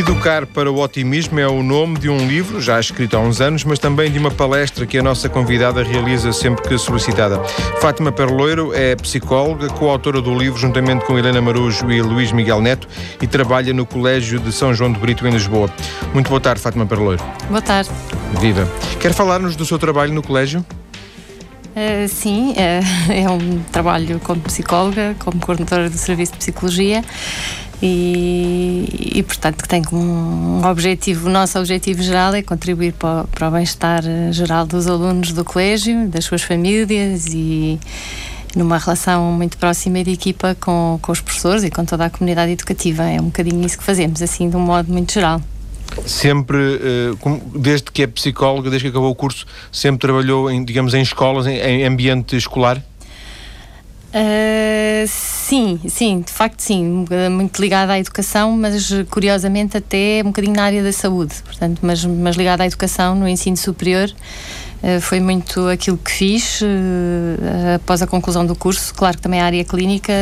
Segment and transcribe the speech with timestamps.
[0.00, 3.64] Educar para o Otimismo é o nome de um livro, já escrito há uns anos,
[3.64, 7.38] mas também de uma palestra que a nossa convidada realiza sempre que solicitada.
[7.82, 12.88] Fátima Perloiro é psicóloga, coautora do livro, juntamente com Helena Marujo e Luís Miguel Neto,
[13.20, 15.70] e trabalha no Colégio de São João de Brito, em Lisboa.
[16.14, 17.22] Muito boa tarde, Fátima Perloiro.
[17.50, 17.90] Boa tarde.
[18.40, 18.66] Viva.
[18.98, 20.64] Quer falar-nos do seu trabalho no colégio?
[21.76, 22.80] Uh, sim, é,
[23.22, 27.04] é um trabalho como psicóloga, como coordenadora do Serviço de Psicologia
[27.82, 33.24] e, e, portanto que tem como um objetivo, o nosso objetivo geral é contribuir para,
[33.24, 37.78] para o bem-estar geral dos alunos do colégio, das suas famílias e
[38.54, 42.52] numa relação muito próxima de equipa com, com os professores e com toda a comunidade
[42.52, 43.04] educativa.
[43.04, 45.40] É um bocadinho isso que fazemos, assim, de um modo muito geral.
[46.06, 50.94] Sempre, eh, desde que é psicóloga, desde que acabou o curso, sempre trabalhou, em, digamos,
[50.94, 52.82] em escolas, em ambiente escolar?
[54.12, 60.54] Uh, sim, sim, de facto sim, muito ligada à educação, mas curiosamente até um bocadinho
[60.54, 64.10] na área da saúde, portanto, mas, mas ligada à educação no ensino superior.
[64.82, 68.94] Eh, foi muito aquilo que fiz uh, após a conclusão do curso.
[68.94, 70.12] Claro que também a área clínica,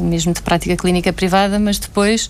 [0.00, 2.28] mesmo de prática clínica privada, mas depois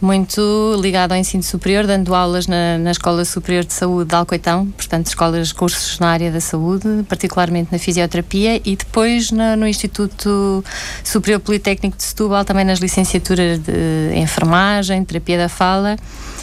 [0.00, 4.66] muito ligado ao ensino superior, dando aulas na, na Escola Superior de Saúde de Alcoitão,
[4.70, 10.64] portanto, escolas, cursos na área da saúde, particularmente na fisioterapia, e depois na, no Instituto
[11.04, 15.96] Superior Politécnico de Setúbal, também nas licenciaturas de enfermagem, terapia da fala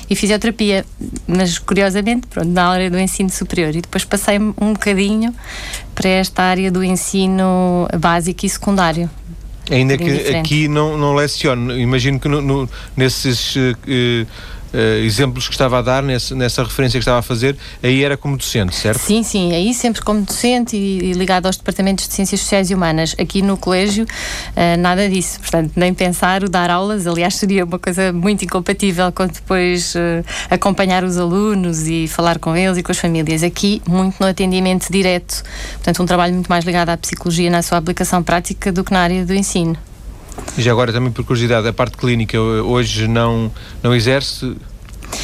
[0.10, 0.86] e fisioterapia,
[1.28, 3.76] mas curiosamente, pronto, na área do ensino superior.
[3.76, 5.34] E depois passei um bocadinho
[5.94, 9.10] para esta área do ensino básico e secundário.
[9.70, 10.38] Ainda que diferente.
[10.38, 13.56] aqui não, não leciono, imagino que no, no, nesses.
[13.56, 14.26] Uh,
[14.74, 18.18] uh, exemplos que estava a dar, nessa, nessa referência que estava a fazer, aí era
[18.18, 19.00] como docente, certo?
[19.00, 22.76] Sim, sim, aí sempre como docente e, e ligado aos departamentos de Ciências Sociais e
[22.76, 23.16] Humanas.
[23.20, 25.40] Aqui no colégio, uh, nada disso.
[25.40, 30.26] Portanto, nem pensar o dar aulas, aliás, seria uma coisa muito incompatível com depois uh,
[30.50, 33.44] acompanhar os alunos e falar com eles e com as famílias.
[33.44, 35.44] Aqui, muito no atendimento direto.
[35.74, 39.00] Portanto, um trabalho muito mais ligado à psicologia na sua aplicação prática do que na
[39.00, 39.78] área do ensino.
[40.58, 43.52] E já agora também por curiosidade, a parte clínica hoje não,
[43.84, 44.56] não exerce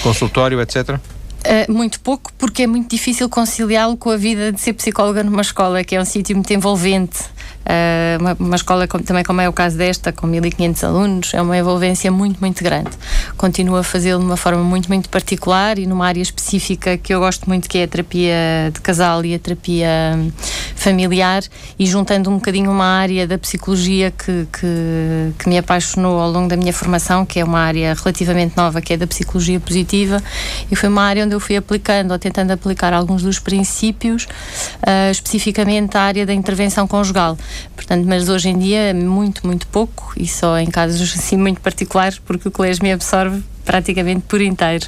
[0.01, 0.90] consultório, etc?
[0.90, 1.00] Uh,
[1.44, 5.41] eh, muito pouco, porque é muito difícil conciliá-lo com a vida de ser psicóloga numa
[5.41, 7.19] escola, que é um sítio muito envolvente.
[7.63, 11.41] Uh, uma, uma, escola como, também como é o caso desta, com 1500 alunos, é
[11.41, 12.91] uma envolvência muito, muito grande.
[13.38, 17.19] Continuo a fazê-lo de uma forma muito, muito particular e numa área específica que eu
[17.19, 18.35] gosto muito, que é a terapia
[18.74, 19.88] de casal e a terapia
[20.18, 20.31] hum,
[20.75, 21.44] familiar,
[21.79, 26.50] e juntando um bocadinho uma área da psicologia que, que, que me apaixonou ao longo
[26.50, 30.22] da minha formação, que é uma área relativamente nova, que é da psicologia positiva,
[30.69, 35.12] e foi uma área onde eu fui aplicando ou tentando aplicar alguns dos princípios, uh,
[35.12, 37.38] especificamente a área da intervenção conjugal.
[37.75, 42.19] Portanto, mas hoje em dia muito, muito pouco e só em casos assim muito particulares,
[42.19, 44.86] porque o colégio me absorve praticamente por inteiro.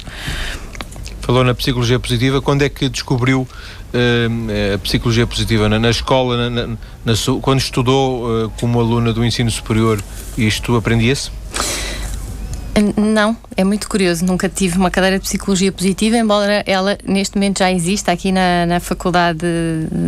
[1.20, 5.68] Falou na psicologia positiva, quando é que descobriu uh, a psicologia positiva?
[5.68, 10.00] Na, na escola, na, na, quando estudou uh, como aluna do ensino superior,
[10.38, 11.30] isto aprendia-se?
[12.96, 14.24] Não, é muito curioso.
[14.24, 18.66] Nunca tive uma cadeira de psicologia positiva, embora ela neste momento já exista aqui na,
[18.66, 19.46] na Faculdade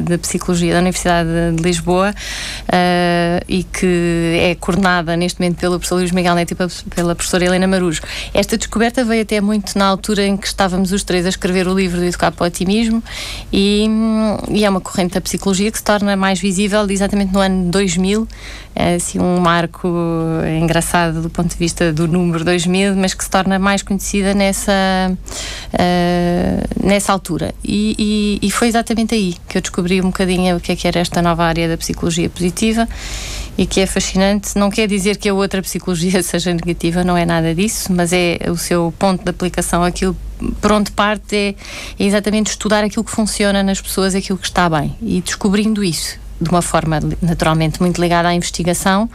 [0.05, 5.97] de, Psicologia da Universidade de Lisboa uh, e que é coordenada neste momento pelo professor
[5.97, 8.03] Luís Miguel Neto e pela professora Helena Marujo.
[8.35, 11.75] Esta descoberta veio até muito na altura em que estávamos os três a escrever o
[11.75, 13.03] livro do Educar para o Otimismo
[13.51, 13.89] e,
[14.51, 18.29] e é uma corrente da psicologia que se torna mais visível exatamente no ano 2000,
[18.75, 19.89] é assim um marco
[20.61, 24.73] engraçado do ponto de vista do número 2000, mas que se torna mais conhecida nessa,
[25.13, 27.55] uh, nessa altura.
[27.65, 30.87] E, e, e, foi exatamente aí que eu descobri um bocadinho o que é que
[30.87, 32.89] era esta nova área da psicologia positiva
[33.57, 34.57] e que é fascinante.
[34.57, 38.39] Não quer dizer que a outra psicologia seja negativa, não é nada disso, mas é
[38.49, 40.17] o seu ponto de aplicação, aquilo
[40.61, 41.55] por onde parte é,
[41.99, 46.19] é exatamente estudar aquilo que funciona nas pessoas, aquilo que está bem e descobrindo isso
[46.41, 49.09] de uma forma naturalmente muito ligada à investigação,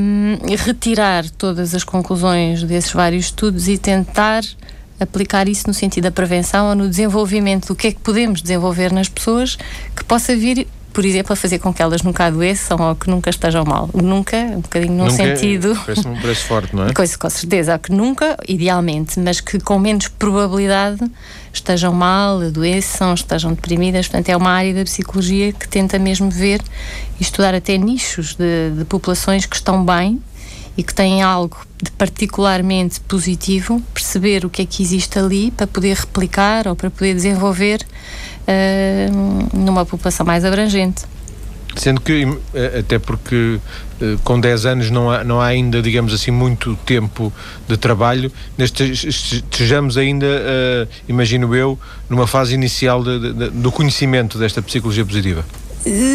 [0.00, 4.42] um, retirar todas as conclusões desses vários estudos e tentar
[4.98, 8.92] aplicar isso no sentido da prevenção ou no desenvolvimento do que é que podemos desenvolver
[8.92, 9.56] nas pessoas
[9.94, 13.28] que possa vir por exemplo, a fazer com que elas nunca adoeçam ou que nunca
[13.28, 13.90] estejam mal.
[13.92, 15.76] Nunca, um bocadinho num nunca, sentido.
[15.84, 16.92] Parece-me um preço forte, não é?
[16.94, 21.00] Coisa, com certeza, que nunca, idealmente, mas que com menos probabilidade
[21.52, 24.06] estejam mal, adoeçam, estejam deprimidas.
[24.06, 26.62] Portanto, é uma área da psicologia que tenta mesmo ver
[27.18, 30.22] e estudar até nichos de, de populações que estão bem
[30.76, 35.66] e que têm algo de particularmente positivo, perceber o que é que existe ali para
[35.66, 37.84] poder replicar ou para poder desenvolver
[38.48, 41.04] uh, numa população mais abrangente.
[41.76, 43.58] Sendo que, eh, até porque
[44.00, 47.32] eh, com 10 anos não há, não há ainda, digamos assim, muito tempo
[47.66, 51.76] de trabalho, estejamos ainda, uh, imagino eu,
[52.08, 55.44] numa fase inicial de, de, do conhecimento desta psicologia positiva.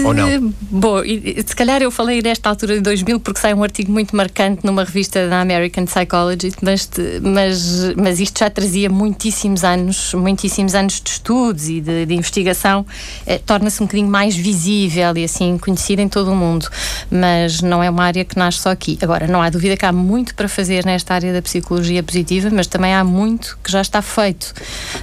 [0.06, 0.28] Ou não?
[0.28, 0.40] Eh,
[0.72, 4.66] bom, se calhar eu falei nesta altura de 2000 porque sai um artigo muito marcante
[4.66, 6.90] numa revista da American Psychology, mas,
[7.22, 12.86] mas, mas isto já trazia muitíssimos anos, muitíssimos anos de estudos e de, de investigação,
[13.26, 16.68] eh, torna-se um bocadinho mais visível e assim conhecida em todo o mundo,
[17.12, 18.98] mas não é uma área que nasce só aqui.
[19.02, 22.68] Agora, não há dúvida que há muito para fazer nesta área da psicologia positiva, mas
[22.68, 24.54] também há muito que já está feito.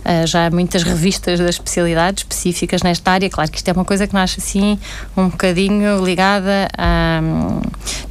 [0.00, 3.28] Uh, já há muitas revistas da especialidade específicas nesta área.
[3.28, 4.79] Claro que isto é uma coisa que nasce assim assim
[5.17, 7.20] um bocadinho ligada a,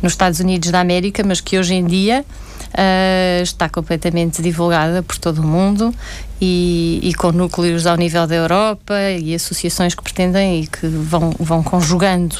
[0.01, 5.17] nos Estados Unidos da América, mas que hoje em dia uh, está completamente divulgada por
[5.17, 5.93] todo o mundo
[6.39, 11.33] e, e, com núcleos ao nível da Europa e associações que pretendem e que vão,
[11.39, 12.37] vão conjugando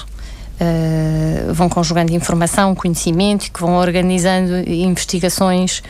[0.56, 5.84] Uh, vão conjugando informação, conhecimento, que vão organizando investigações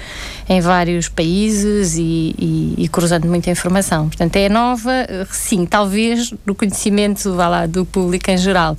[0.50, 4.08] em vários países e, e, e, cruzando muita informação.
[4.08, 4.92] Portanto, é nova,
[5.32, 8.76] sim, talvez no conhecimento vá lá, do público em geral.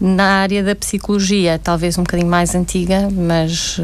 [0.00, 3.80] Na área da psicologia, talvez um bocadinho mais antiga, mas,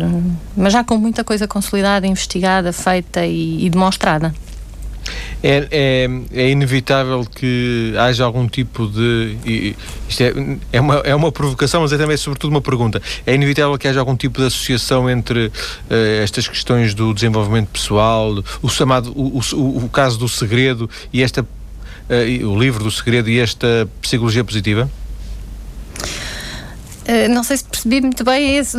[0.57, 4.35] mas já com muita coisa consolidada, investigada, feita e, e demonstrada.
[5.46, 9.76] É, é, é, inevitável que haja algum tipo de.
[10.08, 10.32] Isto é,
[10.73, 13.02] é, uma, é uma provocação, mas é também, sobretudo, uma pergunta.
[13.26, 15.52] É inevitável que haja algum tipo de associação entre uh,
[16.23, 19.12] estas questões do desenvolvimento pessoal, o chamado.
[19.14, 21.43] o, o, o caso do segredo e esta.
[21.43, 24.90] Uh, o livro do segredo e esta psicologia positiva?
[27.06, 28.79] Uh, não sei se percebi muito bem isso.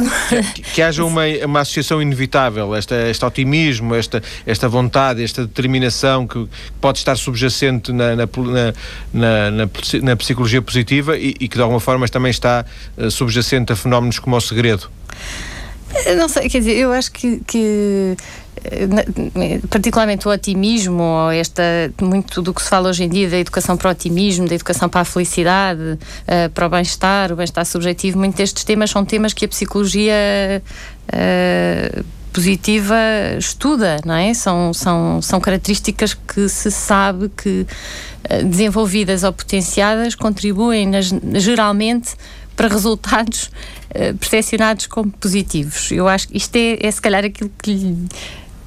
[0.54, 6.26] Que, que haja uma, uma associação inevitável, esta, este otimismo, esta, esta vontade, esta determinação
[6.26, 6.48] que
[6.82, 8.28] pode estar subjacente na, na,
[9.14, 9.70] na, na,
[10.02, 12.66] na psicologia positiva e, e, que de alguma forma também está
[12.98, 14.90] uh, subjacente a fenómenos como o segredo.
[16.18, 18.18] Não sei, quer dizer, eu acho que, que
[19.70, 21.64] particularmente o otimismo, ou esta,
[22.02, 24.90] muito do que se fala hoje em dia da educação para o otimismo, da educação
[24.90, 29.34] para a felicidade, uh, para o bem-estar, o bem-estar subjetivo, muitos destes temas são temas
[29.34, 30.62] que a psicologia
[31.10, 32.96] uh, positiva
[33.38, 34.34] estuda, não é?
[34.34, 37.66] São, são, são características que se sabe que
[38.44, 42.16] desenvolvidas ou potenciadas contribuem nas, geralmente
[42.56, 43.52] para resultados
[43.92, 45.92] uh, percepcionados como positivos.
[45.92, 48.08] Eu acho que isto é, é se calhar aquilo que lhe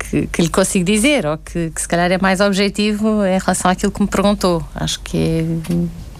[0.09, 3.71] que, que lhe consigo dizer, ou que, que, se calhar é mais objetivo em relação
[3.71, 4.65] àquilo que me perguntou.
[4.75, 5.45] Acho que é.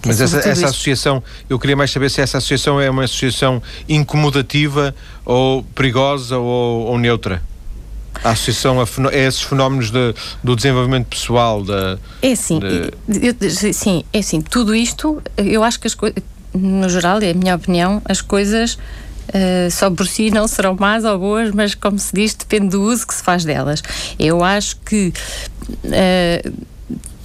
[0.05, 4.95] Mas essa, essa associação, eu queria mais saber se essa associação é uma associação incomodativa
[5.25, 7.41] ou perigosa ou, ou neutra
[8.23, 10.13] a associação a, a esses fenómenos de,
[10.43, 13.73] do desenvolvimento pessoal da é assim de...
[13.73, 16.21] sim é assim tudo isto eu acho que as coisas
[16.53, 18.77] no geral é a minha opinião as coisas
[19.29, 22.83] uh, só por si não serão más ou boas, mas como se diz, depende do
[22.83, 23.81] uso que se faz delas.
[24.17, 25.13] Eu acho que.
[25.85, 26.69] Uh,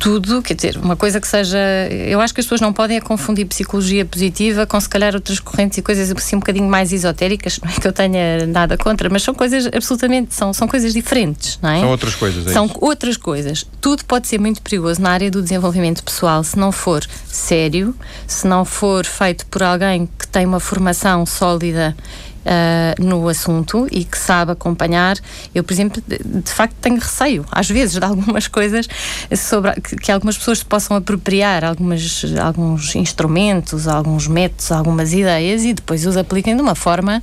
[0.04, 1.56] tudo, quer dizer, uma coisa que seja.
[1.90, 5.78] Eu acho que as pessoas não podem confundir psicologia positiva com se calhar outras correntes
[5.78, 9.22] e coisas assim um bocadinho mais esotéricas, não é que eu tenha nada contra, mas
[9.22, 11.80] são coisas absolutamente, são, são coisas diferentes, não é?
[11.80, 12.76] São outras coisas, é São isso?
[12.82, 13.66] outras coisas.
[13.80, 17.96] Tudo pode ser muito perigoso na área do desenvolvimento pessoal se não for sério,
[18.26, 21.96] se não for feito por alguém que tem uma formação sólida
[22.44, 25.16] uh, no assunto e que sabe acompanhar.
[25.54, 28.88] Eu, por exemplo, de, de, facto tenho receio, às vezes, de algumas coisas
[29.36, 35.64] sobre que, que algumas pessoas se possam apropriar algumas, alguns instrumentos, alguns métodos, algumas ideias
[35.64, 37.22] e depois os apliquem de uma forma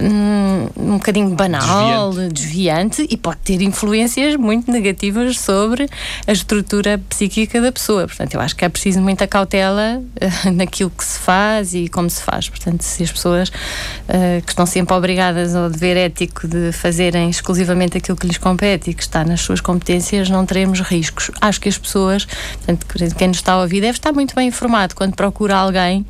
[0.00, 2.34] um, um bocadinho banal, desviante.
[2.34, 5.88] desviante e pode ter influências muito negativas sobre
[6.26, 8.06] a estrutura psíquica da pessoa.
[8.06, 12.08] Portanto, eu acho que é preciso muita cautela uh, naquilo que se faz e como
[12.08, 12.48] se faz.
[12.48, 17.98] Portanto, se as pessoas uh, que estão sempre obrigadas ao dever ético de fazerem exclusivamente
[17.98, 21.30] aquilo que lhes compete e que está nas suas competências, não teremos riscos.
[21.40, 22.86] Acho que as pessoas, portanto,
[23.16, 26.04] quem nos está a ouvir, deve estar muito bem informado quando procura alguém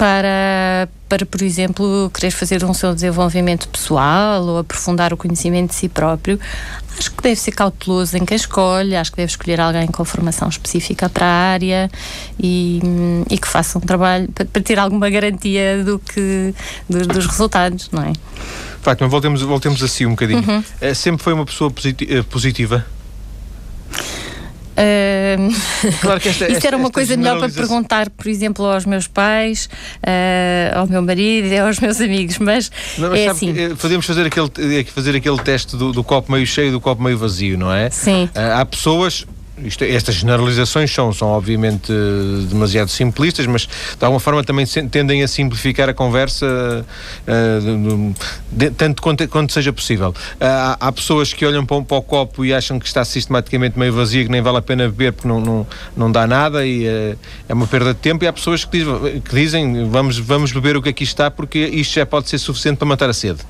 [0.00, 5.74] para, para, por exemplo, querer fazer um seu desenvolvimento pessoal ou aprofundar o conhecimento de
[5.74, 6.40] si próprio,
[6.98, 10.48] acho que deve ser cauteloso em quem escolhe, acho que deve escolher alguém com formação
[10.48, 11.90] específica para a área
[12.42, 12.80] e,
[13.28, 16.54] e que faça um trabalho para, para ter alguma garantia do que,
[16.88, 18.14] dos, dos resultados, não é?
[18.80, 20.42] Fátima, voltemos, voltemos assim um bocadinho.
[20.48, 20.64] Uhum.
[20.80, 21.70] É, sempre foi uma pessoa
[22.08, 22.22] eh,
[26.00, 29.68] claro que esta, Isso era uma coisa melhor para perguntar, por exemplo, aos meus pais,
[29.98, 33.54] uh, ao meu marido e aos meus amigos, mas, não, mas é assim.
[33.56, 36.80] Eh, podemos fazer aquele, eh, fazer aquele teste do, do, copo meio cheio e do
[36.80, 37.90] copo meio vazio, não é?
[37.90, 38.24] Sim.
[38.34, 39.26] Uh, há pessoas
[39.64, 41.92] isto, estas generalizações são, são obviamente
[42.48, 46.84] demasiado simplistas, mas de alguma forma também tendem a simplificar a conversa
[47.26, 48.14] uh,
[48.50, 50.10] de, tanto quanto, quanto, seja possível.
[50.10, 53.04] Uh, há, há, pessoas que olham para, um, para, o copo e acham que está
[53.04, 56.66] sistematicamente meio vazio, que nem vale a pena beber porque não, não, não dá nada
[56.66, 58.24] e uh, é uma perda de tempo.
[58.24, 58.86] E há pessoas que, diz,
[59.24, 62.78] que dizem vamos, vamos beber o que aqui está porque isto já pode ser suficiente
[62.78, 63.40] para matar a sede.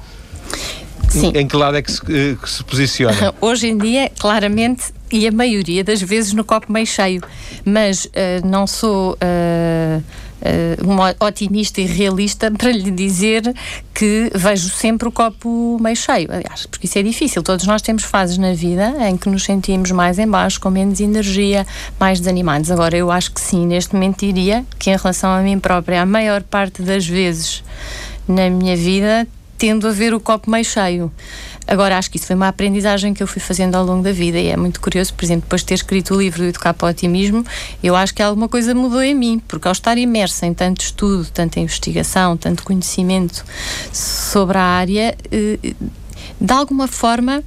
[1.09, 1.33] Sim.
[1.35, 3.35] Em que lado é que se, que se posiciona?
[3.40, 7.23] Hoje em dia, claramente, e a maioria das vezes no copo meio cheio.
[7.64, 8.11] Mas uh,
[8.45, 9.14] não sou.
[9.14, 10.02] Uh,
[10.40, 13.55] uh, uma otimista e realista para lhe dizer
[13.95, 16.29] que vejo sempre o copo meio cheio.
[16.31, 17.43] Aliás, porque isso é difícil.
[17.43, 21.00] Todos nós temos fases na vida em que nos sentimos mais em baixo, com menos
[21.00, 21.67] energia,
[21.99, 22.71] mais desanimados.
[22.71, 26.07] Agora, eu acho que sim, neste momento diria que em relação a mim própria, a
[26.07, 27.62] maior parte das vezes
[28.26, 29.26] na minha vida
[29.59, 31.12] tendo a ver o copo meio cheio.
[31.71, 34.37] Agora, acho que isso foi uma aprendizagem que eu fui fazendo ao longo da vida
[34.41, 36.91] e é muito curioso, por exemplo, depois de ter escrito o livro Educar para o
[36.91, 37.45] Otimismo,
[37.81, 41.31] eu acho que alguma coisa mudou em mim, porque ao estar imersa em tanto estudo,
[41.33, 43.45] tanta investigação, tanto conhecimento
[43.93, 45.75] sobre a área, eh,
[46.41, 47.41] de alguma forma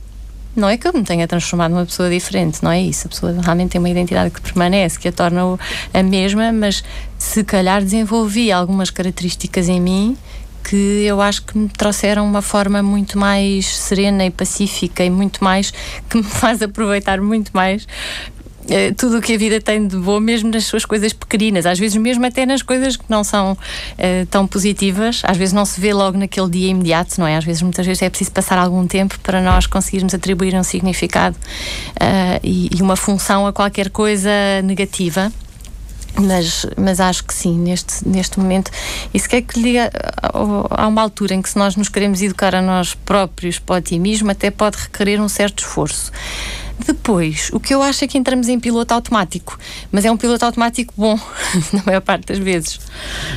[0.55, 3.07] não é que eu me tenha transformado numa pessoa diferente, não é isso.
[3.07, 5.59] A pessoa realmente tem uma identidade que permanece, que a torna
[5.93, 6.81] a mesma, mas
[7.17, 10.17] se calhar desenvolvi algumas características em mim
[10.63, 15.43] que eu acho que me trouxeram uma forma muito mais serena e pacífica e muito
[15.43, 15.71] mais
[16.09, 17.85] que me faz aproveitar muito mais
[18.69, 21.77] eh, tudo o que a vida tem de bom, mesmo nas suas coisas pequeninas, às
[21.77, 25.79] vezes mesmo até nas coisas que não são uh, tão positivas, às vezes não se
[25.81, 27.35] vê logo naquele dia imediato, não é?
[27.35, 31.35] Às vezes, muitas vezes é preciso passar algum tempo para nós conseguirmos atribuir um significado
[31.35, 34.31] uh, e, e uma função a qualquer coisa
[34.63, 35.31] negativa.
[36.15, 38.71] Mas, mas acho que sim, neste, neste momento.
[39.13, 39.91] Isso quer que liga
[40.21, 43.77] há uma altura em que, se nós nos queremos educar a nós próprios para o
[43.77, 46.11] otimismo, até pode requerer um certo esforço.
[46.85, 49.57] Depois, o que eu acho é que entramos em piloto automático,
[49.91, 51.19] mas é um piloto automático bom,
[51.71, 52.79] na maior parte das vezes.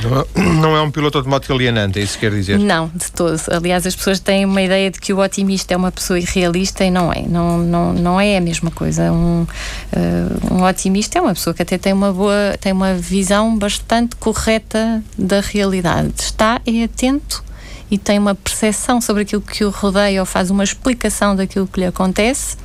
[0.03, 0.25] Não é,
[0.61, 2.59] não é um piloto automático alienante, é isso que quer dizer?
[2.59, 3.39] Não, de todo.
[3.51, 6.91] Aliás, as pessoas têm uma ideia de que o otimista é uma pessoa irrealista e
[6.91, 7.21] não é.
[7.21, 9.11] Não, não, não é a mesma coisa.
[9.11, 13.57] Um, uh, um otimista é uma pessoa que até tem uma boa, tem uma visão
[13.57, 16.13] bastante correta da realidade.
[16.19, 17.43] Está é atento
[17.89, 21.79] e tem uma percepção sobre aquilo que o rodeia ou faz uma explicação daquilo que
[21.79, 22.57] lhe acontece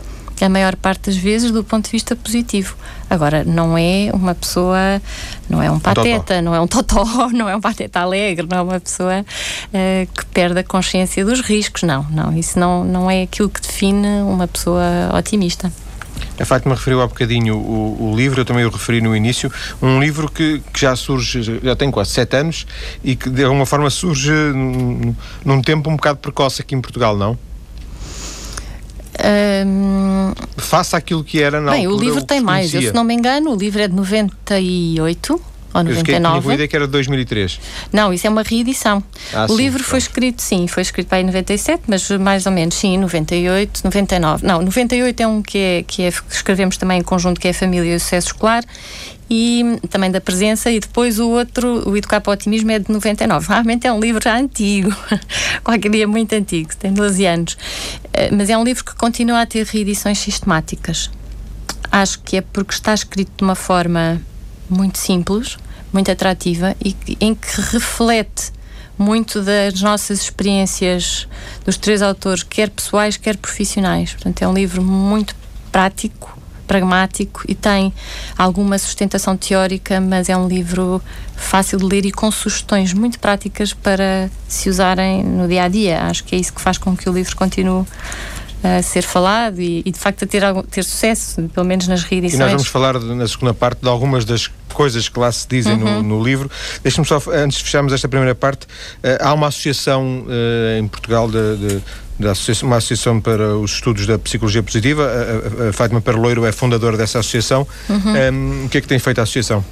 [0.42, 2.76] a maior parte das vezes do ponto de vista positivo.
[3.08, 5.00] Agora, não é uma pessoa,
[5.48, 8.58] não é um pateta, um não é um totó, não é um pateta alegre, não
[8.58, 13.10] é uma pessoa uh, que perde a consciência dos riscos, não, não, isso não, não
[13.10, 14.82] é aquilo que define uma pessoa
[15.16, 15.72] otimista.
[16.40, 20.00] A Fátima referiu há bocadinho o, o, livro, eu também o referi no início, um
[20.00, 22.66] livro que, que, já surge, já tem quase sete anos
[23.04, 27.16] e que de alguma forma surge num, num tempo um bocado precoce aqui em Portugal,
[27.16, 27.38] não?
[29.22, 32.00] Um, Faça aquilo que era na bem, altura.
[32.00, 32.74] Bem, o livro tem mais.
[32.74, 35.40] Eu, se não me engano, o livro é de 98
[35.74, 36.36] ou 99.
[36.36, 37.60] Eu tinha a ideia que era de 2003.
[37.92, 39.02] Não, isso é uma reedição.
[39.32, 39.90] Ah, o sim, livro pronto.
[39.90, 44.46] foi escrito, sim, foi escrito para em 97, mas mais ou menos, sim, 98, 99.
[44.46, 47.54] Não, 98 é um que, é, que, é, escrevemos também em conjunto, que é a
[47.54, 48.64] Família e o Sucesso Escolar,
[49.30, 52.90] e também da presença, e depois o outro, o Educar para o Otimismo, é de
[52.90, 53.48] 99.
[53.48, 54.94] Realmente é um livro já antigo,
[55.64, 57.58] qualquer dia muito antigo, tem 12 anos.
[58.12, 61.10] Eh, mas é um livro que continua a ter reedições sistemáticas.
[61.90, 64.20] Acho que é porque está escrito de uma forma
[64.68, 65.56] muito simples,
[65.92, 68.52] muito atrativa e em que reflete
[68.98, 71.26] muito das nossas experiências
[71.64, 74.12] dos três autores, quer pessoais, quer profissionais.
[74.12, 75.34] Portanto, é um livro muito
[75.70, 77.92] prático, pragmático e tem
[78.36, 81.00] alguma sustentação teórica, mas é um livro
[81.36, 86.02] fácil de ler e com sugestões muito práticas para se usarem no dia a dia.
[86.02, 87.84] Acho que é isso que faz com que o livro continue
[88.62, 92.38] a ser falado e, e, de facto a ter, ter sucesso, pelo menos nas reedições.
[92.38, 95.74] E nós vamos falar na segunda parte de algumas das coisas que lá se dizem
[95.74, 96.02] uhum.
[96.02, 96.50] no, no, livro.
[96.82, 101.28] Deixa-me só, antes de fecharmos esta primeira parte, uh, há uma associação uh, em Portugal
[101.28, 101.82] de, de
[102.62, 105.04] uma associação para os estudos da psicologia positiva.
[105.04, 107.66] A, a, a Fátima Perloiro é fundadora dessa associação.
[107.88, 107.98] Uhum.
[108.04, 109.64] Um, ehm, o que é que tem feito a associação?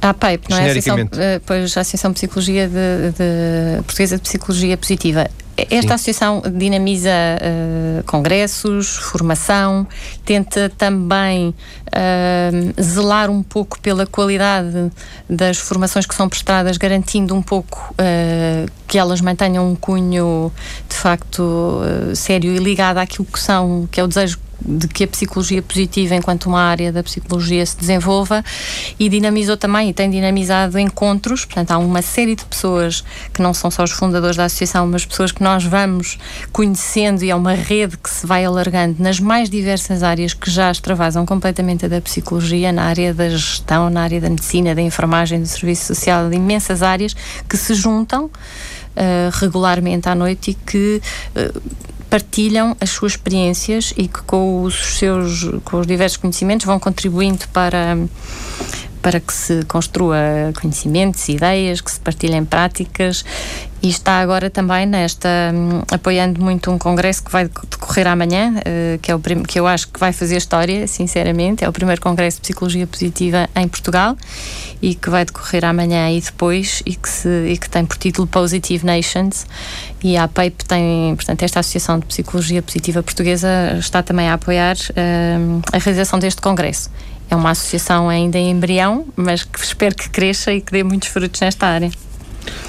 [0.00, 0.60] A PAIP, não é?
[0.62, 1.08] A Associação, uh,
[1.44, 5.28] pois, a Associação Psicologia de, de, Portuguesa de Psicologia Positiva.
[5.70, 5.92] Esta Sim.
[5.94, 9.86] associação dinamiza uh, congressos, formação,
[10.24, 14.90] tenta também uh, zelar um pouco pela qualidade
[15.28, 20.52] das formações que são prestadas, garantindo um pouco uh, que elas mantenham um cunho
[20.88, 21.80] de facto
[22.14, 26.14] sério e ligado àquilo que são, que é o desejo de que a psicologia positiva,
[26.14, 28.44] enquanto uma área da psicologia, se desenvolva
[28.98, 31.44] e dinamizou também e tem dinamizado encontros.
[31.44, 33.02] Portanto, há uma série de pessoas
[33.32, 36.18] que não são só os fundadores da associação, mas pessoas que nós vamos
[36.52, 40.70] conhecendo e é uma rede que se vai alargando nas mais diversas áreas que já
[40.70, 45.40] extravasam completamente a da psicologia, na área da gestão, na área da medicina, da enfermagem,
[45.40, 47.14] do serviço social, de imensas áreas
[47.48, 48.30] que se juntam uh,
[49.32, 51.02] regularmente à noite e que
[51.36, 51.60] uh,
[52.08, 57.46] partilham as suas experiências e que com os seus com os diversos conhecimentos vão contribuindo
[57.52, 57.96] para
[59.00, 60.18] para que se construa
[60.60, 63.24] conhecimentos, ideias, que se partilhem práticas
[63.82, 68.98] e está agora também nesta um, apoiando muito um congresso que vai decorrer amanhã, uh,
[68.98, 72.36] que é o que eu acho que vai fazer história, sinceramente, é o primeiro congresso
[72.36, 74.16] de psicologia positiva em Portugal
[74.82, 78.26] e que vai decorrer amanhã e depois e que se e que tem por título
[78.26, 79.46] Positive Nations
[80.02, 84.76] e a APEIP tem, portanto, esta Associação de Psicologia Positiva Portuguesa está também a apoiar
[84.76, 86.90] uh, a realização deste congresso.
[87.30, 91.08] É uma associação ainda em embrião, mas que espero que cresça e que dê muitos
[91.08, 91.90] frutos nesta área.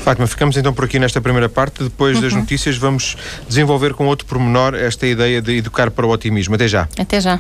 [0.04, 1.84] Fátima, ficamos então por aqui nesta primeira parte.
[1.84, 2.22] Depois uhum.
[2.22, 3.16] das notícias, vamos
[3.48, 6.56] desenvolver com outro pormenor esta ideia de educar para o otimismo.
[6.56, 6.88] Até já.
[6.98, 7.40] Até já.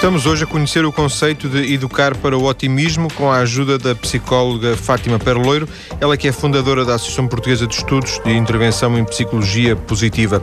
[0.00, 3.94] Estamos hoje a conhecer o conceito de educar para o otimismo com a ajuda da
[3.94, 5.68] psicóloga Fátima Perloiro,
[6.00, 10.42] ela que é fundadora da Associação Portuguesa de Estudos de Intervenção em Psicologia Positiva.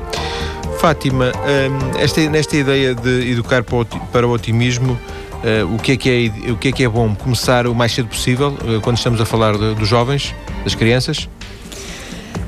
[0.79, 4.95] Fátima, hum, esta, nesta ideia de educar para o otimismo,
[5.43, 7.13] hum, o, que é que é, o que é que é bom?
[7.15, 11.29] Começar o mais cedo possível, hum, quando estamos a falar de, dos jovens, das crianças?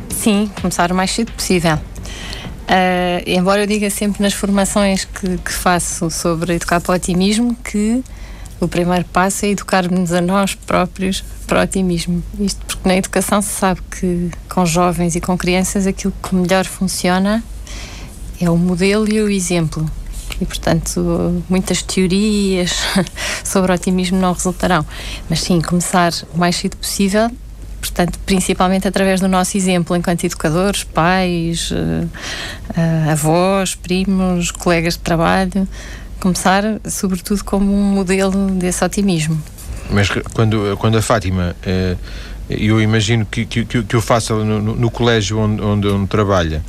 [0.10, 1.76] Sim, começar o mais cedo possível.
[1.76, 7.56] Uh, embora eu diga sempre nas formações que, que, faço sobre educar para o otimismo
[7.64, 8.04] que
[8.60, 12.24] o primeiro passo é educar-nos a nós próprios para o otimismo.
[12.40, 16.66] Isto porque na educação se sabe que com jovens e com crianças aquilo que melhor
[16.66, 17.44] funciona
[18.40, 19.90] é o modelo e o exemplo.
[20.42, 22.82] E, portanto, muitas teorias
[23.44, 24.86] sobre otimismo não resultarão.
[25.30, 27.30] Mas sim, começar o mais cedo possível,
[27.80, 35.00] portanto, principalmente através do nosso exemplo enquanto educadores, pais, uh, uh, avós, primos, colegas de
[35.00, 35.68] trabalho.
[36.20, 39.42] Começar, sobretudo, como um modelo desse otimismo.
[39.90, 41.56] Mas quando, quando a Fátima.
[41.66, 46.64] Uh eu imagino que, que, que o faça no, no colégio onde, onde, onde trabalha,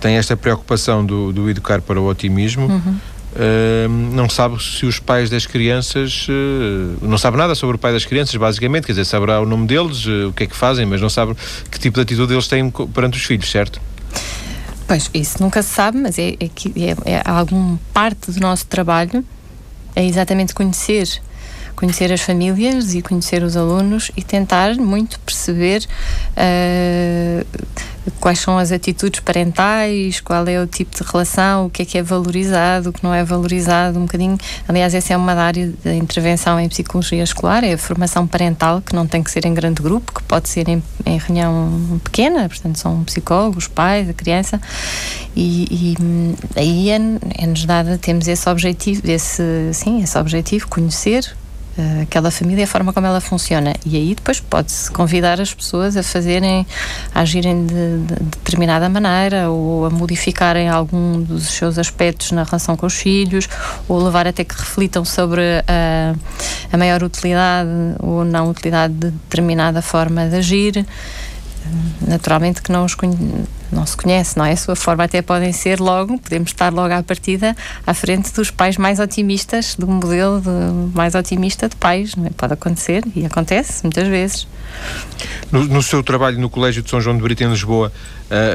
[0.00, 2.66] tem esta preocupação do, do, educar para o otimismo.
[2.66, 2.96] Uhum.
[3.30, 7.92] Uh, não sabe se os pais das crianças uh, não sabe nada sobre o pai
[7.92, 11.00] das crianças, basicamente, quer dizer, saberá o nome deles, o que é que fazem, mas
[11.00, 11.36] não sabe
[11.70, 13.80] que tipo de atitude eles têm perante os filhos, certo?
[14.86, 19.22] Pois, isso nunca se sabe, mas é, é, é, é algum parte do nosso trabalho
[19.94, 21.20] é exatamente conhecer
[21.78, 25.86] conhecer as famílias e conhecer os alunos e tentar muito perceber
[26.32, 27.46] uh,
[28.20, 31.98] quais são as atitudes parentais, qual é o tipo de relação, o que é que
[31.98, 34.38] é valorizado, o que não é valorizado, um bocadinho.
[34.66, 38.94] Aliás, essa é uma área de intervenção em psicologia escolar, é a formação parental, que
[38.94, 42.78] não tem que ser em grande grupo, que pode ser em, em reunião pequena, portanto,
[42.78, 44.60] são psicólogos, pais, a criança,
[45.36, 45.96] e, e
[46.56, 51.36] aí é-nos é dada, temos esse objetivo, esse, sim, esse objetivo, conhecer
[52.02, 53.74] aquela família, a forma como ela funciona.
[53.84, 56.66] E aí depois pode-se convidar as pessoas a fazerem,
[57.14, 62.42] a agirem de, de, de, determinada maneira ou a modificarem algum dos seus aspectos na
[62.42, 63.48] relação com os filhos
[63.88, 66.14] ou levar até que reflitam sobre a,
[66.72, 70.86] a maior utilidade ou não utilidade de determinada forma de agir
[72.06, 72.96] naturalmente que não, os
[73.70, 74.52] não se conhece, não é?
[74.52, 78.50] A sua forma até podem ser logo, podemos estar logo à partida à frente dos
[78.50, 82.30] pais mais otimistas, do modelo de, mais otimista de pais, não é?
[82.30, 84.48] Pode acontecer e acontece muitas vezes.
[85.50, 87.92] No, no seu trabalho no Colégio de São João de Brito em Lisboa,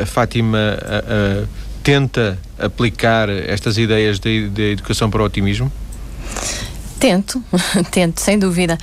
[0.01, 1.47] a Fátima a, a,
[1.83, 5.71] tenta aplicar estas ideias de, de educação para o otimismo?
[7.03, 7.43] Tento,
[7.91, 8.77] tento, sem dúvida.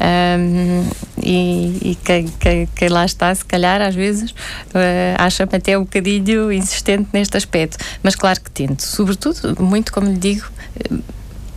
[0.00, 0.88] Um,
[1.20, 7.08] e, e quem, lá está, se calhar, às vezes, uh, acha-me até um bocadinho insistente
[7.12, 7.76] neste aspecto.
[8.00, 8.84] Mas claro que tento.
[8.84, 10.46] Sobretudo, muito como lhe digo,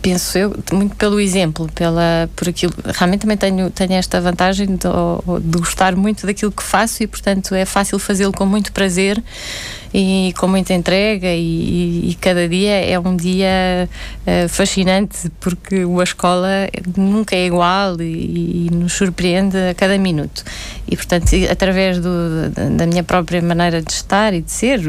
[0.02, 2.72] penso eu, muito pelo exemplo, pela, por aquilo.
[2.84, 4.88] Realmente também tenho, tenho esta vantagem de,
[5.40, 9.22] de gostar muito daquilo que faço e, portanto, é fácil fazê-lo com muito prazer
[9.92, 13.88] e com muita entrega e, e, cada dia é um dia
[14.26, 20.44] uh, fascinante porque a escola nunca é igual e, e, nos surpreende a cada minuto.
[20.86, 24.80] E portanto através do, da minha própria maneira de estar e de ser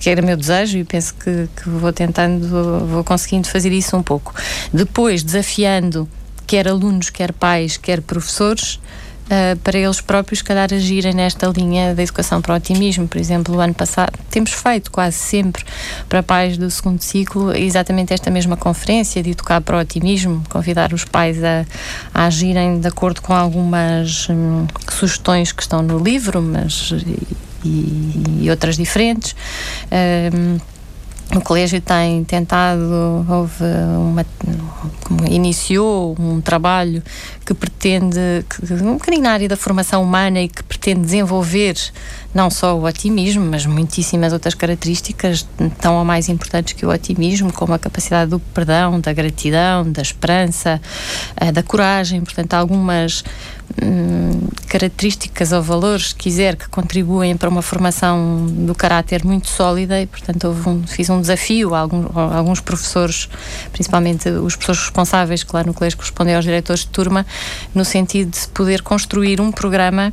[0.00, 4.02] que era meu desejo e penso que, que vou tentando vou conseguindo fazer isso um
[4.02, 4.34] pouco.
[4.72, 6.08] Depois desafiando
[6.46, 8.80] quer alunos quer pais quer professores
[9.30, 13.06] uh, para eles próprios, calhar, agirem nesta linha da educação para o otimismo.
[13.06, 15.64] Por exemplo, o ano passado temos feito quase sempre
[16.08, 20.92] para pais do segundo ciclo exatamente esta mesma conferência de educar para o otimismo, convidar
[20.92, 21.64] os pais a,
[22.12, 26.92] a agirem de acordo com algumas hum, sugestões que estão no livro, mas
[27.64, 29.34] e, e outras diferentes.
[30.34, 30.58] Um,
[31.34, 33.64] o colégio tem tentado, houve
[33.96, 34.26] uma,
[35.30, 37.02] iniciou um trabalho
[37.46, 41.76] que pretende, que, um bocadinho na área da formação humana e que pretende desenvolver
[42.34, 45.46] não só o otimismo, mas muitíssimas outras características
[45.80, 50.02] tão ou mais importantes que o otimismo, como a capacidade do perdão, da gratidão, da
[50.02, 50.80] esperança,
[51.36, 52.22] eh, da coragem.
[52.22, 53.24] Portanto, algumas
[53.82, 60.00] hum, características ou valores, se quiser, que contribuem para uma formação do caráter muito sólida
[60.00, 63.28] e, portanto, um, fiz um desafio a alguns, a alguns, professores,
[63.72, 67.26] principalmente os professores responsáveis, que lá no colégio correspondem aos diretores de turma,
[67.74, 70.12] no sentido de poder construir um programa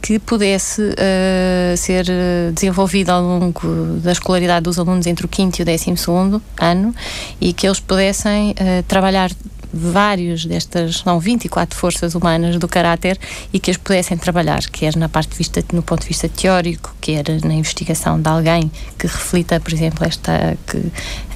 [0.00, 5.58] que pudesse uh, ser eh, desenvolvido ao longo da escolaridade dos alunos entre o 5
[5.58, 6.94] e o 12 ano
[7.40, 9.30] e que eles pudessem uh, trabalhar
[9.72, 13.18] vários destas, não, 24 forças humanas do caráter
[13.52, 17.24] e que as pudessem trabalhar, quer na parte vista, no ponto de vista teórico, quer
[17.44, 20.78] na investigação de alguém que reflita, por exemplo, esta, que,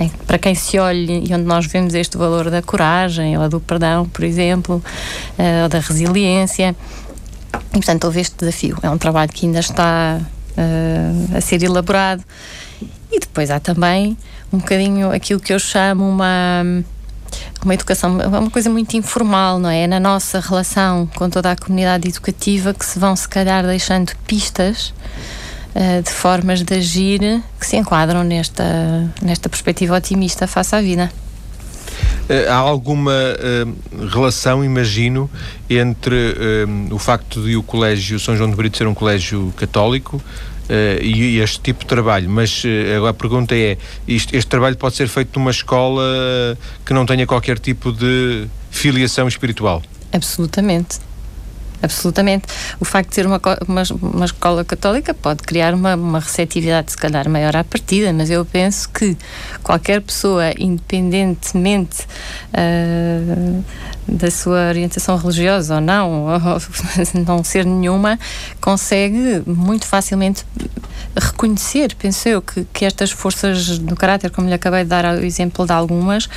[0.01, 3.61] em, para quem se olhe e onde nós vemos este valor da coragem ou do
[3.61, 4.83] perdão, por exemplo,
[5.39, 6.75] uh, ou da resiliência.
[7.55, 8.79] E, portanto, houve este desafio.
[8.83, 12.25] É um trabalho que ainda está uh, a ser elaborado.
[13.11, 14.17] E depois há também
[14.53, 16.83] um bocadinho aquilo que eu chamo uma
[17.65, 19.83] uma educação, é uma coisa muito informal, não é?
[19.83, 19.87] é?
[19.87, 24.93] Na nossa relação com toda a comunidade educativa que se vão, se calhar, deixando pistas
[25.75, 27.21] uh, de formas de agir
[27.59, 31.11] que se enquadram nesta, nesta perspectiva otimista face à vida.
[32.29, 35.31] Eh, há alguma uh, relação, imagino,
[35.69, 40.23] entre uh, o facto de o Colégio São João de Brito ser um colégio católico
[40.73, 42.63] uh, e, este tipo de trabalho, mas
[42.97, 43.77] agora a pergunta é:
[44.09, 46.03] isto, este trabalho pode ser feito numa escola
[46.85, 49.83] que não tenha qualquer tipo de filiação espiritual?
[50.13, 51.12] Absolutamente
[51.83, 52.47] absolutamente.
[52.81, 56.97] O facto de ser uma, uma, uma escola católica pode criar uma, uma receptividade, se
[56.97, 59.17] calhar, maior à partida, mas eu penso que
[59.63, 62.07] qualquer pessoa, independentemente
[62.53, 63.65] uh,
[64.07, 66.41] da sua orientação religiosa ou não, ou
[67.27, 68.19] não ser nenhuma,
[68.61, 70.45] consegue muito facilmente
[71.17, 75.25] reconhecer, penso eu, que, que estas forças do caráter, como lhe acabei de dar o
[75.25, 76.29] exemplo de algumas,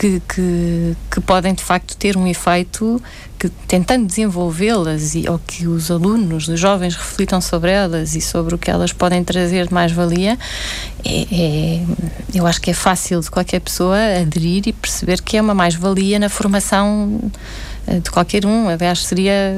[0.00, 3.02] que, que, que, podem de facto ter um efeito
[3.38, 8.54] que tentando desenvolvê-las e ou que os alunos, os jovens reflitam sobre elas e sobre
[8.54, 10.38] o que elas podem trazer de mais-valia,
[11.04, 11.82] é, é,
[12.34, 16.18] eu acho que é fácil de qualquer pessoa aderir e perceber que é uma mais-valia
[16.18, 17.20] na formação
[18.02, 18.68] de qualquer um.
[18.68, 19.54] Aliás, seria.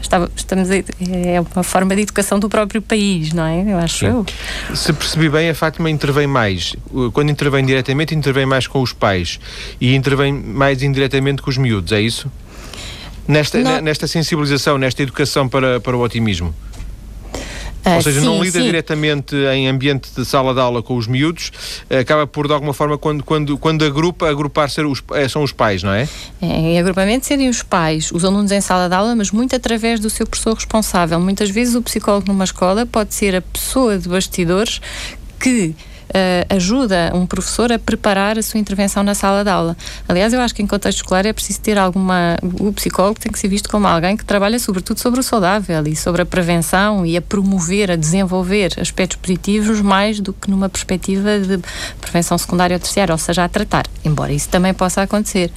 [0.00, 3.72] Estava, estamos a, é uma forma de educação do próprio país, não é?
[3.72, 4.06] Eu acho Sim.
[4.06, 4.26] eu.
[4.74, 6.74] Se percebi bem, a Fátima intervém mais.
[7.12, 9.38] Quando intervém diretamente, intervém mais com os pais
[9.80, 12.30] e intervém mais indiretamente com os miúdos, é isso?
[13.26, 13.80] Nesta, não.
[13.80, 16.54] nesta sensibilização, nesta educação para, para o otimismo?
[17.84, 18.64] Ou seja, sim, não lida sim.
[18.64, 21.50] diretamente em ambiente de sala de aula com os miúdos,
[21.90, 25.52] acaba por, de alguma forma, quando, quando, quando agrupa, agrupar ser os, é, são os
[25.52, 26.08] pais, não é?
[26.40, 26.46] é?
[26.46, 30.08] Em agrupamento serem os pais, os alunos em sala de aula, mas muito através do
[30.08, 31.18] seu professor responsável.
[31.18, 34.80] Muitas vezes o psicólogo numa escola pode ser a pessoa de bastidores
[35.40, 35.74] que
[36.12, 39.76] uh, ajuda um professor a preparar a sua intervenção na sala de aula.
[40.08, 42.36] Aliás, eu acho que em contexto escolar é preciso ter alguma.
[42.60, 45.96] O psicólogo tem que ser visto como alguém que trabalha sobretudo sobre o saudável e
[45.96, 51.38] sobre a prevenção e a promover, a desenvolver aspectos positivos mais do que numa perspectiva
[51.38, 51.58] de
[52.00, 55.50] prevenção secundária ou terciária, ou seja, a tratar, embora isso também possa acontecer.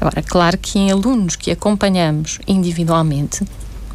[0.00, 3.44] Agora, claro que em alunos que acompanhamos individualmente,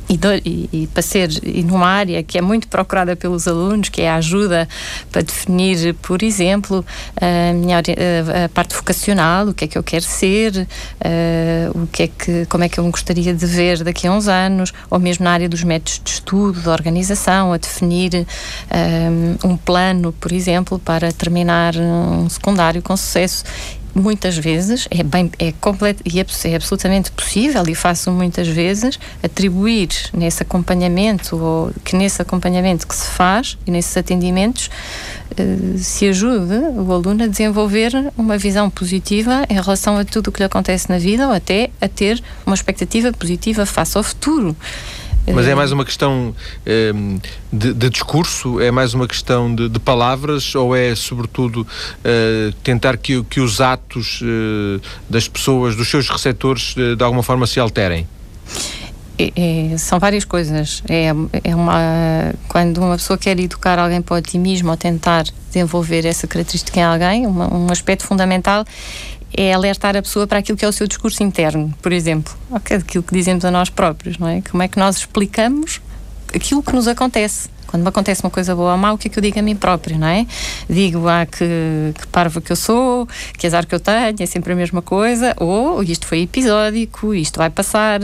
[0.10, 3.90] e, do, e, e, para ser e numa área que é muito procurada pelos alunos,
[3.90, 4.68] que é a ajuda
[5.12, 6.84] para definir, por exemplo,
[7.16, 12.04] a, minha, a parte vocacional, o que é que eu quero ser, uh, o que
[12.04, 15.00] é que, como é que eu me gostaria de ver daqui a uns anos, ou
[15.00, 18.26] mesmo na área dos métodos de estudo, de organização, a definir
[18.70, 19.10] eh,
[19.44, 23.44] um plano, por exemplo, para terminar um secundário com sucesso
[23.94, 29.00] muitas vezes é bem é completo e é, é, absolutamente possível e faço muitas vezes
[29.24, 34.70] atribuir nesse acompanhamento ou que nesse acompanhamento que se faz e nesses atendimentos
[35.38, 40.32] eh, se ajude o aluno a desenvolver uma visão positiva em relação a tudo o
[40.32, 44.56] que lhe acontece na vida ou até a ter uma expectativa positiva face ao futuro.
[45.34, 46.34] Mas é mais uma questão
[46.96, 47.20] um,
[47.52, 48.60] de, de, discurso?
[48.60, 50.54] É mais uma questão de, de palavras?
[50.56, 56.76] Ou é, sobretudo, uh, tentar que, que os atos uh, das pessoas, dos seus receptores,
[56.76, 58.08] uh, de alguma forma se alterem?
[59.20, 60.82] é, é, são várias coisas.
[60.88, 61.08] É,
[61.44, 66.26] é uma, quando uma pessoa quer educar alguém para o otimismo ou tentar desenvolver essa
[66.26, 68.64] característica em alguém, uma, um aspecto fundamental
[69.36, 73.04] é alertar a pessoa para aquilo que é o seu discurso interno, por exemplo, aquilo
[73.04, 74.42] que dizemos a nós próprios, não é?
[74.42, 75.82] Como é que nós explicamos
[76.34, 77.50] aquilo que nos acontece?
[77.68, 79.44] Quando me acontece uma coisa boa ou má, o que é que eu digo a
[79.44, 80.26] mim próprio, não é?
[80.68, 84.54] Digo, ah, que, que parva que eu sou, que azar que eu tenho, é sempre
[84.54, 88.02] a mesma coisa, ou isto foi episódico, isto vai passar.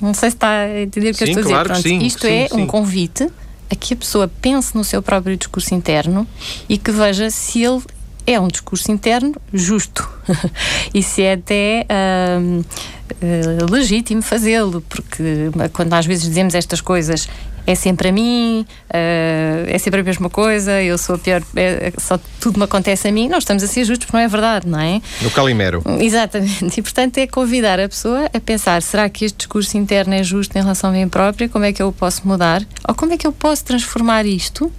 [0.00, 1.88] Não sei se está a entender o que sim, eu estou claro a dizer.
[1.88, 3.28] Pronto, sim, isto sim, é um convite
[3.68, 6.26] a que a pessoa pense no seu próprio discurso interno
[6.68, 7.82] e que veja se ele
[8.26, 10.08] é um discurso interno justo
[10.92, 17.28] e se é até uh, uh, legítimo fazê-lo, porque quando às vezes dizemos estas coisas
[17.66, 21.92] é sempre a mim, uh, é sempre a mesma coisa, eu sou a pior, é,
[21.98, 24.68] só tudo me acontece a mim, nós estamos a ser justos porque não é verdade,
[24.68, 25.00] não é?
[25.22, 25.82] No calimero.
[25.98, 30.22] Exatamente, e portanto é convidar a pessoa a pensar, será que este discurso interno é
[30.22, 33.14] justo em relação a mim própria, como é que eu o posso mudar, ou como
[33.14, 34.70] é que eu posso transformar isto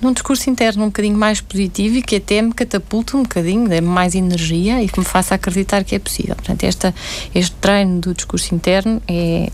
[0.00, 3.88] num discurso interno um bocadinho mais positivo e que até me catapulte um bocadinho, dê-me
[3.88, 6.34] mais energia e que me faça acreditar que é possível.
[6.34, 6.94] Portanto, esta,
[7.34, 9.50] este treino do discurso interno é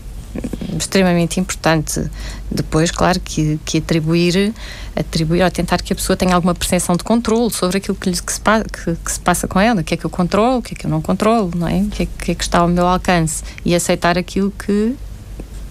[0.77, 2.09] extremamente importante.
[2.49, 4.53] Depois, claro, que, que atribuir,
[4.95, 8.19] atribuir ou tentar que a pessoa tenha alguma percepção de controle sobre aquilo que, lhe,
[8.19, 10.61] que, se, que, que, se passa com ela, o que é que eu controlo, o
[10.61, 11.81] que é que eu não controlo, não é?
[11.81, 14.95] O que é que, é que está ao meu alcance e aceitar aquilo que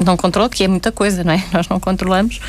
[0.05, 1.45] não controlo, que é muita coisa, não é?
[1.53, 2.41] Nós não controlamos.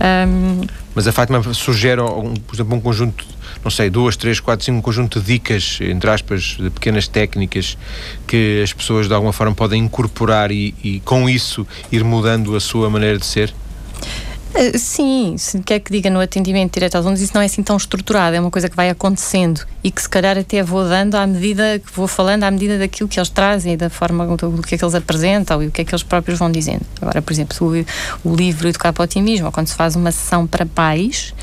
[0.00, 0.62] Um...
[0.94, 3.24] Mas a Fátima sugere, um, por exemplo, um conjunto,
[3.64, 7.78] não sei, duas, três, quatro, cinco, um conjunto de dicas, entre aspas, de pequenas técnicas
[8.26, 12.60] que as pessoas de alguma forma podem incorporar e, e com isso ir mudando a
[12.60, 13.54] sua maneira de ser?
[14.54, 17.62] Uh, sim, se quer que diga no atendimento direto aos alunos, isso não é assim
[17.62, 21.14] tão estruturado, é uma coisa que vai acontecendo e que se calhar até vou dando
[21.14, 24.62] à medida que vou falando, à medida daquilo que eles trazem, da forma do, do
[24.62, 26.82] que é que eles apresentam e o que é que eles próprios vão dizendo.
[27.00, 27.56] Agora, por exemplo,
[28.24, 31.34] o, o livro Educar para o Otimismo, ou quando se faz uma sessão para pais,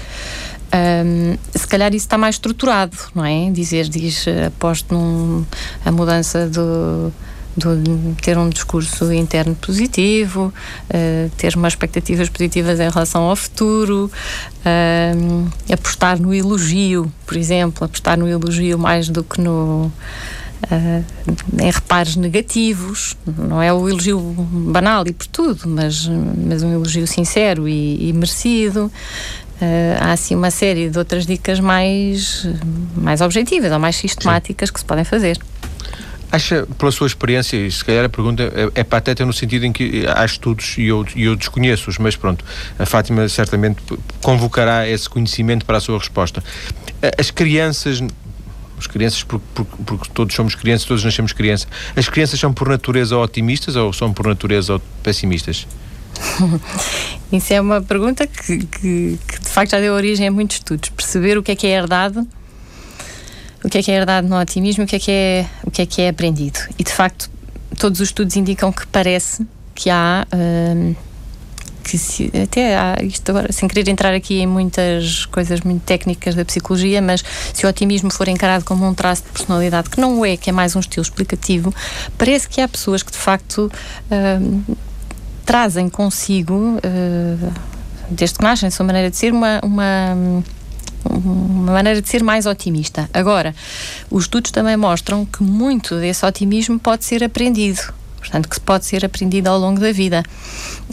[0.72, 3.50] um, se calhar isso está mais estruturado, não é?
[3.50, 5.44] Dizer, diz, aposto num,
[5.84, 7.12] a mudança do
[7.56, 10.54] de ter um discurso interno positivo,
[10.90, 14.12] uh, ter umas expectativas positivas em relação ao futuro,
[14.60, 19.92] uh, apostar no elogio, por exemplo, apostar no elogio mais do que no.
[20.62, 21.06] Uh,
[21.58, 27.08] em reparos negativos, não é o elogio banal e por tudo, mas, mas um elogio
[27.08, 28.92] sincero e, e merecido.
[29.62, 32.46] Uh, há assim uma série de outras dicas mais,
[32.96, 34.74] mais objetivas ou mais sistemáticas Sim.
[34.74, 35.40] que se podem fazer.
[36.32, 39.72] Acha, pela sua experiência, e se calhar a pergunta é, é pateta no sentido em
[39.72, 42.46] que há estudos e eu, eu desconheço-os, mas pronto,
[42.78, 43.82] a Fátima certamente
[44.22, 46.44] convocará esse conhecimento para a sua resposta.
[47.18, 48.04] As crianças,
[48.78, 52.70] as crianças, porque, porque, porque todos somos crianças, todos nascemos crianças, as crianças são por
[52.70, 55.66] natureza otimistas ou são por natureza pessimistas?
[57.32, 60.90] Isso é uma pergunta que, que, que de facto já deu origem a muitos estudos.
[60.90, 62.28] Perceber o que é que é herdado
[63.64, 65.82] o que é que é herdado no otimismo, o que é que é, o que
[65.82, 66.60] é, que é aprendido.
[66.78, 67.30] E de facto,
[67.78, 69.46] todos os estudos indicam que parece
[69.76, 70.26] que há.
[70.34, 70.96] Hum,
[71.82, 76.36] que se, até há isto agora, sem querer entrar aqui em muitas coisas muito técnicas
[76.36, 80.24] da psicologia, mas se o otimismo for encarado como um traço de personalidade, que não
[80.24, 81.74] é, que é mais um estilo explicativo,
[82.16, 83.72] parece que há pessoas que de facto
[84.12, 84.62] hum,
[85.46, 87.54] trazem consigo, uh,
[88.08, 90.44] desde que nascem, sua maneira de ser, uma, uma
[91.06, 93.10] uma maneira de ser mais otimista.
[93.14, 93.56] Agora,
[94.10, 99.04] os estudos também mostram que muito desse otimismo pode ser aprendido portanto, que pode ser
[99.04, 100.24] aprendido ao longo da vida.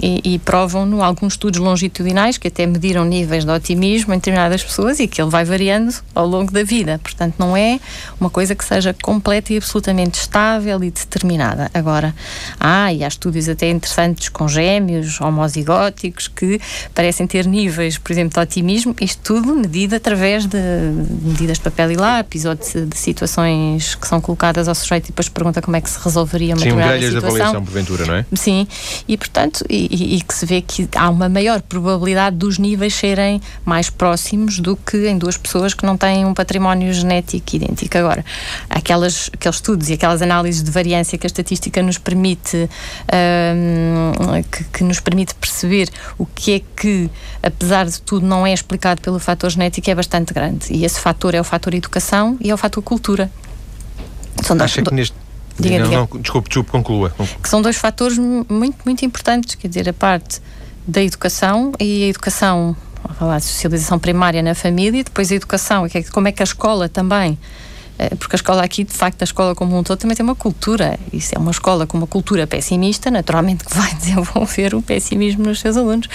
[0.03, 5.01] E, e provam-no alguns estudos longitudinais que até mediram níveis de otimismo em determinadas pessoas
[5.01, 7.01] e que ele vai variando ao longo da vida.
[7.03, 7.81] Portanto, não é
[8.21, 11.71] uma coisa que seja completa e absolutamente estável e determinada.
[11.73, 12.15] Agora,
[12.61, 16.61] há, e há estudos até interessantes com gêmeos, homozigóticos, que
[16.95, 20.59] parecem ter níveis, por exemplo, de otimismo, isto tudo medido através de
[21.23, 25.09] medidas de papel e lápis ou de, de situações que são colocadas ao sujeito e
[25.09, 28.27] depois pergunta como é que se resolveria uma Sim, determinada de avaliação, porventura, não é?
[28.35, 28.67] Sim,
[29.09, 33.41] e portanto, e, e, que se vê que há uma maior probabilidade dos níveis serem
[33.65, 37.97] mais próximos do que em duas pessoas que não têm um património genético idêntico.
[37.99, 38.25] Agora,
[38.69, 42.69] aquelas, aqueles estudos e aquelas análises de variância que a estatística nos permite,
[43.13, 47.11] um, que, que nos permite perceber o que é que,
[47.43, 50.73] apesar de tudo, não é explicado pelo fator genético, é bastante grande.
[50.73, 53.31] E esse fator é o fator educação e é o fator cultura.
[54.43, 55.26] São Acha que neste
[55.59, 55.97] Diga, não, diga.
[55.99, 57.13] Não, desculpe, desculpe, conclua.
[57.43, 60.41] Que são dois fatores muito, muito importantes, quer dizer, a parte
[60.87, 65.87] da educação e a educação, a falar de socialização primária na família, depois a educação,
[66.13, 67.39] como é que a escola também
[68.19, 70.99] porque a escola aqui, de facto, a escola como um todo também tem uma cultura.
[71.13, 75.61] Isso é uma escola com uma cultura pessimista, naturalmente que vai desenvolver o pessimismo nos
[75.61, 76.09] seus alunos.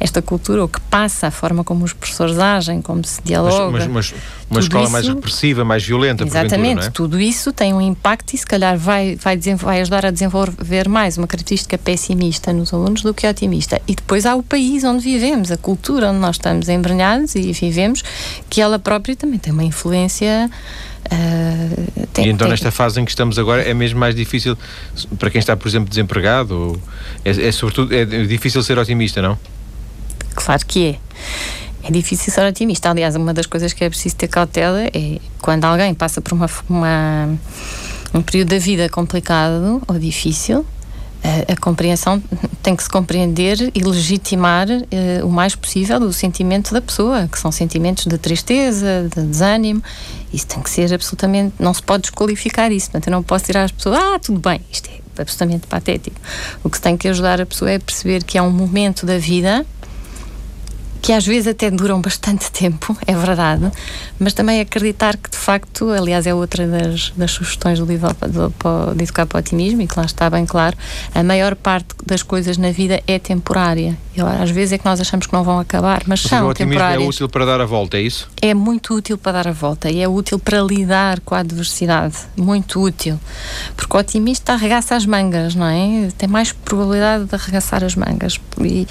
[0.00, 3.70] Esta cultura, o que passa, a forma como os professores agem, como se dialoga.
[3.70, 4.14] Mas, mas,
[4.50, 6.90] mas uma escola isso, mais repressiva, mais violenta, Exatamente, é?
[6.90, 11.18] tudo isso tem um impacto e se calhar vai, vai, vai ajudar a desenvolver mais
[11.18, 13.80] uma característica pessimista nos alunos do que otimista.
[13.86, 18.02] E depois há o país onde vivemos, a cultura onde nós estamos embrenhados e vivemos,
[18.48, 20.50] que ela própria também tem uma influência
[21.10, 22.50] Uh, tem, e então, tem...
[22.50, 24.56] nesta fase em que estamos agora, é mesmo mais difícil
[25.18, 26.54] para quem está, por exemplo, desempregado?
[26.54, 26.80] Ou
[27.24, 29.38] é, é, sobretudo é difícil ser otimista, não?
[30.34, 30.98] Claro que é.
[31.84, 32.90] É difícil ser otimista.
[32.90, 36.50] Aliás, uma das coisas que é preciso ter cautela é quando alguém passa por uma,
[36.68, 37.38] uma
[38.12, 40.64] um período da vida complicado ou difícil,
[41.22, 42.22] a, a, compreensão
[42.62, 47.38] tem que se compreender e legitimar uh, o mais possível o sentimento da pessoa, que
[47.38, 49.82] são sentimentos de tristeza, de desânimo.
[50.32, 51.54] Isso tem que ser absolutamente.
[51.58, 52.90] Não se pode desqualificar isso.
[52.90, 56.16] Portanto, eu não posso tirar as pessoas, ah, tudo bem, isto é absolutamente patético.
[56.62, 59.18] O que se tem que ajudar a pessoa é perceber que é um momento da
[59.18, 59.66] vida
[61.00, 63.70] que às vezes até duram bastante tempo, é verdade,
[64.18, 68.96] mas também acreditar que de facto, aliás, é outra das, das sugestões do livro de,
[68.96, 70.76] de Educar para o Otimismo, e que lá está bem claro,
[71.14, 73.96] a maior parte das coisas na vida é temporária.
[74.16, 76.50] E às vezes é que nós achamos que não vão acabar, mas Ou são o
[76.50, 77.02] otimismo temporárias.
[77.02, 78.28] é útil para dar a volta, é isso?
[78.42, 82.16] É muito útil para dar a volta e é útil para lidar com a adversidade,
[82.36, 83.18] muito útil.
[83.76, 86.08] Porque o otimista arregaça as mangas, não é?
[86.18, 88.86] Tem mais probabilidade de arregaçar as mangas e,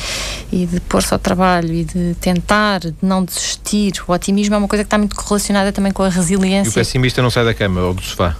[0.52, 3.94] e de pôr-se ao trabalho e de tentar, de não desistir.
[4.08, 6.70] O otimismo é uma coisa que está muito relacionada também com a resiliência.
[6.70, 8.36] E o pessimista não sai da cama ou do sofá?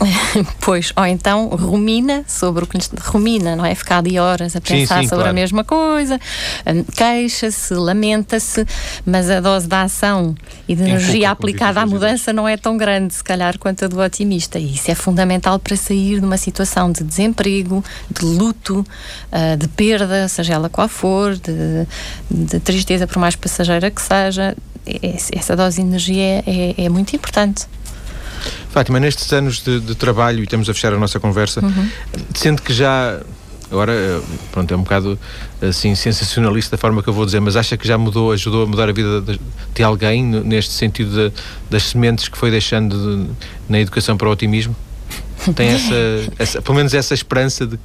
[0.60, 3.74] pois, ou então rumina sobre o que lhe rumina, não é?
[3.74, 5.30] Ficar ali horas a pensar sim, sim, sobre claro.
[5.30, 6.20] a mesma coisa,
[6.66, 8.66] hum, queixa-se, lamenta-se,
[9.04, 10.34] mas a dose da ação
[10.68, 14.00] e de energia aplicada à mudança não é tão grande, se calhar, quanto a do
[14.00, 14.58] otimista.
[14.58, 19.68] E isso é fundamental para sair de uma situação de desemprego, de luto, uh, de
[19.68, 21.86] perda, seja ela qual for, de,
[22.30, 24.56] de tristeza, por mais passageira que seja.
[25.32, 27.66] Essa dose de energia é, é muito importante.
[28.70, 31.88] Fátima, nestes anos de, de, trabalho, e estamos a fechar a nossa conversa, uhum.
[32.34, 33.20] sente que já.
[33.70, 35.18] Agora, pronto, é um bocado
[35.62, 38.66] assim sensacionalista a forma que eu vou dizer, mas acha que já mudou, ajudou a
[38.66, 39.40] mudar a vida de,
[39.74, 41.36] de alguém neste sentido de,
[41.70, 43.30] das sementes que foi deixando de,
[43.68, 44.76] na educação para o otimismo?
[45.54, 45.94] Tem essa,
[46.38, 47.78] essa, pelo menos essa esperança de.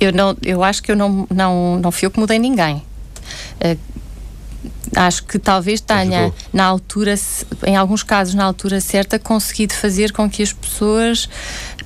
[0.00, 2.82] Eu, não, eu acho que eu não, não, não fui eu que mudei ninguém.
[3.62, 3.78] Uh,
[4.94, 6.34] acho que talvez tenha, Ajudou.
[6.52, 7.14] na altura,
[7.66, 11.28] em alguns casos, na altura certa, conseguido fazer com que as pessoas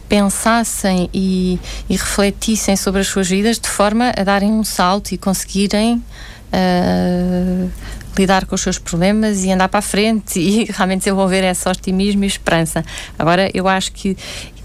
[0.09, 5.19] pensassem e, e refletissem sobre as suas vidas de forma a darem um salto e
[5.19, 6.03] conseguirem.
[6.51, 7.71] Uh,
[8.19, 12.25] lidar com os seus problemas e andar para a frente e realmente desenvolver esse otimismo
[12.25, 12.85] e esperança.
[13.19, 14.17] Agora, eu acho que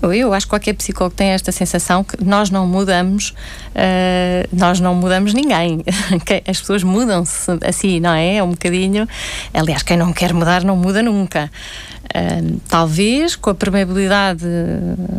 [0.02, 3.30] eu acho que qualquer psicólogo tem esta sensação que nós não mudamos,
[3.70, 5.82] uh, nós não mudamos ninguém.
[6.46, 8.36] As pessoas mudam-se assim, não é?
[8.36, 9.08] É um bocadinho.
[9.54, 11.50] Aliás, quem não quer mudar não muda nunca.
[12.14, 14.46] Uh, talvez com a permeabilidade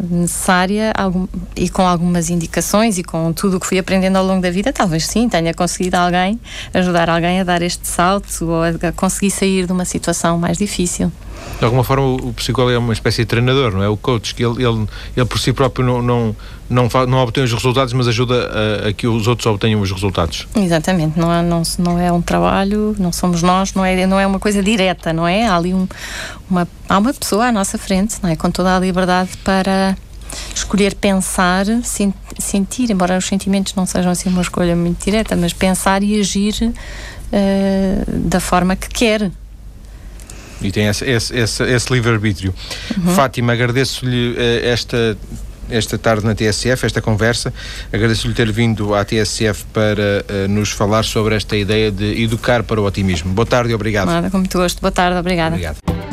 [0.09, 1.27] necessária algum,
[1.57, 4.73] e com algumas indicações e com tudo o que fui aprendendo ao longo da vida,
[4.73, 6.39] talvez sim tenha conseguido alguém,
[6.73, 10.57] ajudar alguém a dar este salto ou a, a conseguir sair de uma situação mais
[10.57, 11.11] difícil.
[11.59, 13.89] De alguma forma, o psicólogo é uma espécie de treinador, não é?
[13.89, 16.37] O coach, que ele, ele, ele por si próprio não, não,
[16.69, 20.49] não, não obtém os resultados, mas ajuda a, a, que os outros obtenham os resultados.
[20.57, 24.27] Exatamente, não é, não, não é um trabalho, não somos nós, não é, não é
[24.27, 25.47] uma coisa direta, não é?
[25.47, 25.87] Há ali um,
[26.51, 28.37] uma, há uma pessoa à nossa frente, não é?
[28.37, 29.97] Com toda a liberdade para
[30.55, 31.67] escolher pensar,
[32.39, 36.55] sentir, embora os sentimentos não sejam assim uma escolha muito direta, mas pensar e agir
[36.63, 39.31] uh, da forma que quer.
[40.61, 42.55] E tem esse, esse, esse, esse livre-arbítrio.
[42.97, 43.15] Uhum.
[43.15, 45.17] Fátima, agradeço-lhe uh, esta
[45.71, 47.53] esta tarde na TSF, esta conversa.
[47.91, 52.81] Agradeço-lhe ter vindo à TSF para uh, nos falar sobre esta ideia de educar para
[52.81, 53.33] o otimismo.
[53.33, 54.07] Boa tarde e obrigado.
[54.07, 54.81] Nada, com muito gosto.
[54.81, 55.55] Boa tarde, obrigada.
[55.55, 56.04] Obrigado.